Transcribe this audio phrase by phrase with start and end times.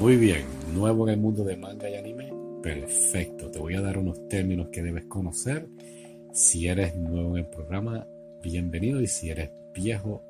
[0.00, 2.32] Muy bien, nuevo en el mundo de manga y anime.
[2.62, 5.68] Perfecto, te voy a dar unos términos que debes conocer.
[6.32, 8.06] Si eres nuevo en el programa,
[8.42, 9.02] bienvenido.
[9.02, 10.22] Y si eres viejo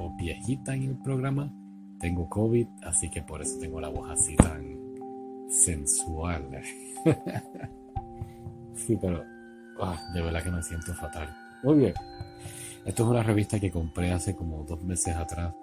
[0.00, 1.48] o viejita en el programa,
[2.00, 4.76] tengo COVID, así que por eso tengo la voz así tan
[5.48, 6.48] sensual.
[8.74, 9.22] sí, pero
[9.80, 11.32] ah, de verdad que me siento fatal.
[11.62, 11.94] Muy bien.
[12.84, 15.54] Esto es una revista que compré hace como dos meses atrás.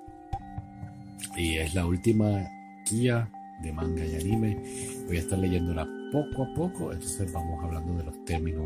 [1.35, 2.49] Y es la última
[2.89, 3.29] guía
[3.61, 4.61] de manga y anime.
[5.07, 6.91] Voy a estar leyéndola poco a poco.
[6.91, 8.65] Entonces vamos hablando de los términos.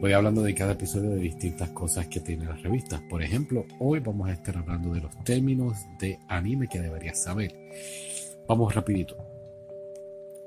[0.00, 3.02] Voy hablando de cada episodio de distintas cosas que tiene la revista.
[3.08, 7.52] Por ejemplo, hoy vamos a estar hablando de los términos de anime que deberías saber.
[8.46, 9.16] Vamos rapidito.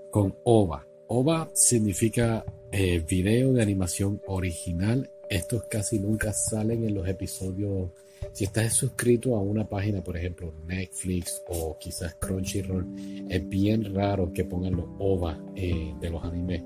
[0.10, 0.88] Con OVA.
[1.08, 7.92] OVA significa eh, video de animación original estos casi nunca salen en los episodios.
[8.34, 12.86] Si estás suscrito a una página, por ejemplo, Netflix o quizás Crunchyroll,
[13.30, 16.62] es bien raro que pongan los OVA eh, de los animes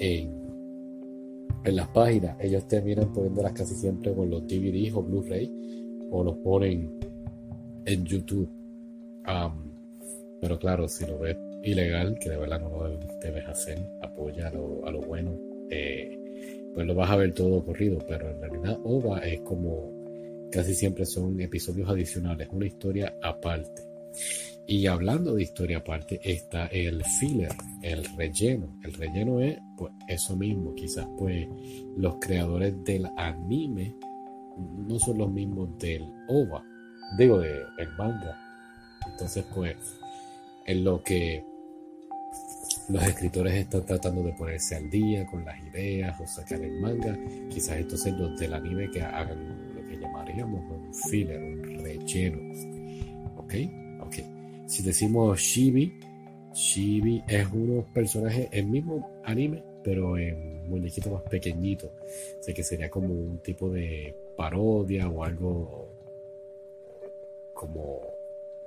[0.00, 0.40] en,
[1.66, 2.36] las páginas.
[2.40, 6.98] Ellos terminan poniéndolas casi siempre con los DVDs o Blu-ray o los ponen
[7.84, 8.50] en YouTube.
[10.40, 14.50] pero claro, si lo ves ilegal, que de verdad no lo debes hacer, apoya a
[14.52, 15.38] lo, bueno.
[15.70, 16.16] Eh,
[16.74, 20.00] pues lo vas a ver todo corrido, pero en realidad OVA es como
[20.50, 23.82] casi siempre son episodios adicionales, una historia aparte.
[24.66, 27.50] Y hablando de historia aparte, está el filler,
[27.82, 28.78] el relleno.
[28.84, 31.48] El relleno es pues eso mismo, quizás pues
[31.96, 33.96] los creadores del anime
[34.86, 36.62] no son los mismos del OVA,
[37.18, 38.38] digo del manga.
[39.10, 39.99] Entonces pues
[40.70, 41.44] en lo que
[42.88, 47.16] los escritores están tratando de ponerse al día con las ideas o sacar el manga.
[47.48, 52.38] Quizás entonces los del anime que hagan lo que llamaríamos un filler, un relleno.
[53.36, 53.54] ¿Ok?
[54.00, 54.14] Ok.
[54.66, 55.92] Si decimos Shibi,
[56.52, 61.92] Shibi es unos personajes, el mismo anime, pero en muñequito más pequeñito.
[62.38, 65.88] Así que sería como un tipo de parodia o algo
[67.54, 68.19] como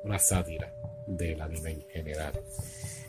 [0.04, 0.74] una sátira
[1.08, 2.34] del anime en general.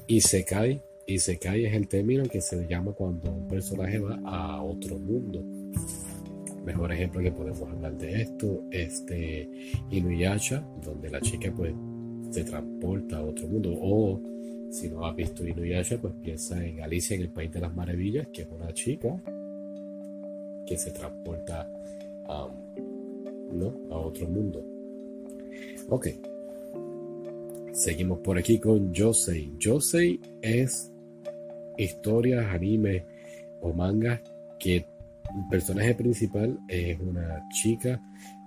[0.06, 4.62] Y se cae Isekai es el término que se llama cuando un personaje va a
[4.62, 5.43] otro mundo.
[6.65, 9.50] Mejor ejemplo que podemos hablar de esto es de
[9.91, 11.75] Inuyasha, donde la chica pues
[12.31, 13.71] se transporta a otro mundo.
[13.78, 14.21] O
[14.71, 18.28] si no has visto Inuyasha, pues piensa en Alicia en el País de las Maravillas,
[18.32, 19.15] que es una chica
[20.66, 21.71] que se transporta
[23.53, 23.75] ¿no?
[23.91, 24.65] a otro mundo.
[25.91, 26.09] Ok.
[27.75, 29.53] Seguimos por aquí con Josei.
[29.61, 30.93] Josei es
[31.77, 33.03] historias, animes
[33.62, 34.21] o mangas
[34.61, 38.01] que el personaje principal es una chica,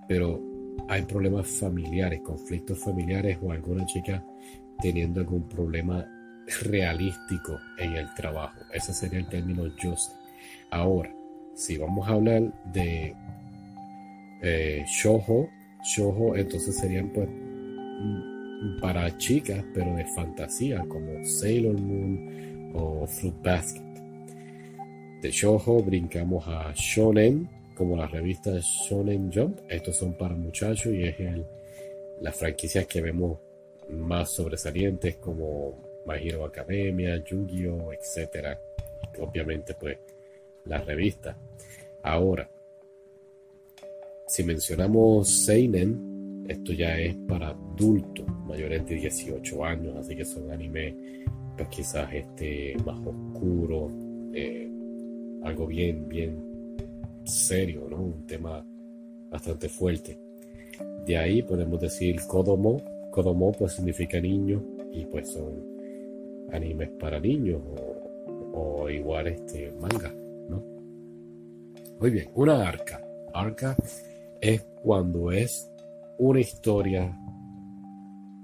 [0.08, 0.42] pero
[0.88, 4.24] hay problemas familiares, conflictos familiares o alguna chica
[4.82, 6.08] teniendo algún problema
[6.62, 8.62] realístico en el trabajo.
[8.74, 9.94] Ese sería el término yo
[10.72, 11.14] Ahora,
[11.54, 13.14] si vamos a hablar de
[14.42, 15.50] eh, shojo,
[15.84, 17.28] shojo entonces serían pues
[18.82, 23.82] para chicas, pero de fantasía, como Sailor Moon, o Fruit Basket.
[25.22, 29.60] De Shoujo brincamos a Shonen, como la revista Shonen Jump.
[29.70, 31.46] Estos son para muchachos y es el,
[32.22, 33.40] las franquicias que vemos
[33.90, 38.58] más sobresalientes como My Hero Academia, Yu-Gi-Oh, etc.
[39.20, 39.98] obviamente, pues,
[40.66, 41.38] la revista.
[42.04, 42.50] Ahora,
[44.28, 46.07] si mencionamos Seinen,
[46.48, 50.96] esto ya es para adultos mayores de 18 años, así que son anime
[51.58, 53.90] pues quizás este más oscuro,
[54.34, 54.70] eh,
[55.44, 56.38] algo bien, bien
[57.24, 57.98] serio, ¿no?
[57.98, 58.64] Un tema
[59.30, 60.20] bastante fuerte.
[61.06, 62.82] De ahí podemos decir Kodomo.
[63.12, 65.64] Kodomo pues significa niño y pues son
[66.52, 67.62] animes para niños
[68.54, 70.14] o, igual este manga,
[70.50, 70.64] ¿no?
[72.00, 73.04] Muy bien, una arca.
[73.34, 73.76] Arca
[74.40, 75.70] es cuando es
[76.20, 77.18] una historia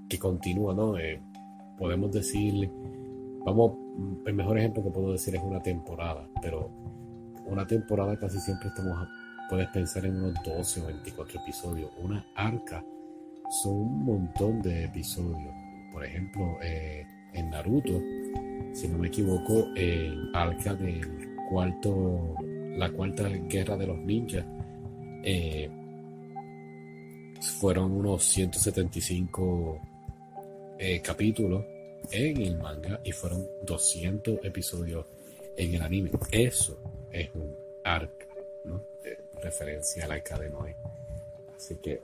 [0.08, 0.98] que continúa, ¿no?
[0.98, 1.20] Eh,
[1.78, 2.70] podemos decir
[3.44, 3.72] Vamos,
[4.24, 6.70] el mejor ejemplo que puedo decir es una temporada, pero
[7.44, 9.06] una temporada casi siempre estamos,
[9.50, 11.90] puedes pensar en unos 12 o 24 episodios.
[12.02, 12.82] Una arca
[13.62, 15.54] son un montón de episodios.
[15.92, 18.00] Por ejemplo, eh, en Naruto,
[18.72, 22.34] si no me equivoco, el arca del cuarto,
[22.78, 24.46] la cuarta guerra de los ninjas,
[25.22, 25.70] eh,
[27.44, 29.80] fueron unos 175
[30.78, 31.64] eh, capítulos
[32.10, 35.06] en el manga y fueron 200 episodios
[35.56, 36.10] en el anime.
[36.30, 36.78] Eso
[37.12, 37.54] es un
[37.84, 38.26] arca,
[38.64, 38.82] ¿no?
[39.42, 40.76] Referencia al arca de Noé.
[41.56, 42.02] Así que,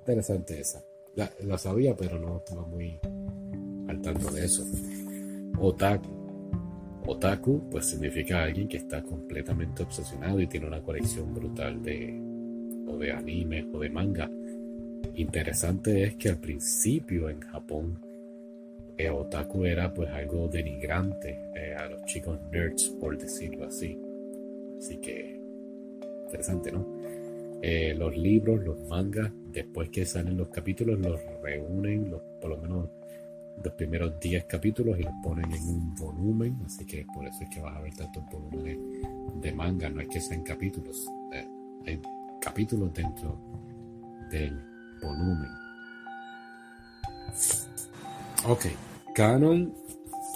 [0.00, 0.84] interesante esa.
[1.14, 2.98] La, sabía, pero no estaba muy
[3.88, 4.64] al tanto de eso.
[5.58, 6.22] Otaku.
[7.06, 12.31] Otaku, pues significa alguien que está completamente obsesionado y tiene una colección brutal de,
[12.98, 14.30] de anime o de manga.
[15.14, 17.98] Interesante es que al principio en Japón,
[18.96, 23.98] eh, otaku era pues algo denigrante eh, a los chicos nerds, por decirlo así.
[24.78, 25.40] Así que,
[26.26, 26.86] interesante, ¿no?
[27.62, 32.58] Eh, los libros, los mangas, después que salen los capítulos, los reúnen, los, por lo
[32.58, 32.88] menos
[33.62, 37.50] los primeros 10 capítulos y los ponen en un volumen, así que por eso es
[37.50, 38.78] que vas a ver tantos volúmenes
[39.40, 41.06] de manga, no es que sean capítulos,
[42.42, 43.38] capítulos dentro
[44.30, 44.60] del
[45.00, 45.50] volumen.
[48.46, 48.66] Ok,
[49.14, 49.72] canon,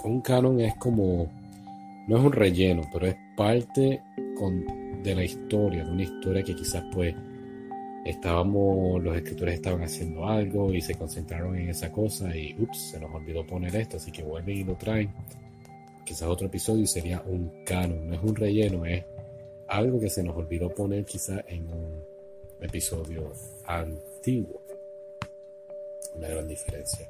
[0.05, 1.29] un canon es como,
[2.07, 4.01] no es un relleno, pero es parte
[4.37, 7.13] con, de la historia, de una historia que quizás pues
[8.05, 12.99] estábamos, los escritores estaban haciendo algo y se concentraron en esa cosa y ups, se
[12.99, 15.11] nos olvidó poner esto, así que vuelven y lo traen.
[16.05, 19.03] Quizás otro episodio sería un canon, no es un relleno, es
[19.67, 22.03] algo que se nos olvidó poner quizás en un
[22.61, 23.31] episodio
[23.65, 24.61] antiguo.
[26.15, 27.07] Una gran diferencia.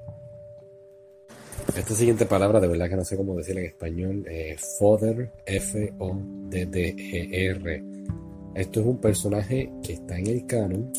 [1.75, 6.03] Esta siguiente palabra, de verdad que no sé cómo decirla en español, eh, Fodder, F-O-D-D-E-R.
[8.55, 10.91] Esto es un personaje que está en el canon,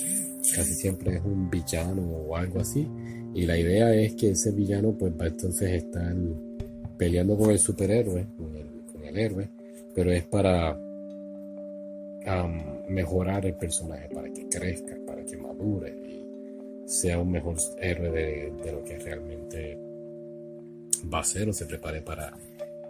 [0.55, 2.89] casi siempre es un villano o algo así,
[3.35, 6.15] y la idea es que ese villano pues va entonces a estar
[6.97, 8.69] peleando con el superhéroe, con el,
[9.17, 9.49] héroe,
[9.95, 10.79] pero es para
[12.89, 16.29] mejorar el personaje, para que crezca, para que madure y
[16.87, 19.79] sea un mejor héroe de, lo que realmente
[21.13, 22.33] va a ser o se prepare para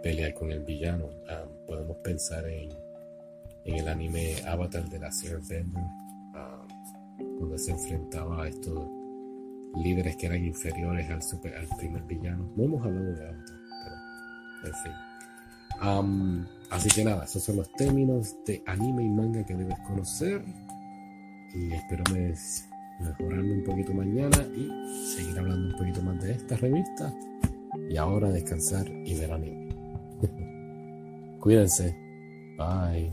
[0.01, 1.09] pelear con el villano.
[1.29, 2.69] Ah, podemos pensar en,
[3.65, 5.83] el anime Avatar de la Sierra Bender,
[6.33, 6.65] ah,
[7.39, 8.89] donde se enfrentaba a estos
[9.83, 12.51] líderes que eran inferiores al, super, al primer villano.
[12.55, 15.08] No hemos hablado de Avatar, pero en fin.
[16.69, 20.43] Así que nada, esos son los términos de anime y manga que debes conocer.
[21.53, 22.33] Y espero me,
[22.99, 24.69] mejorarme un poquito mañana y
[25.15, 27.13] seguir hablando un poquito más de esta revista
[27.89, 29.69] y ahora descansar y ver anime.
[31.39, 31.95] Cuídense.
[32.57, 33.11] Bye.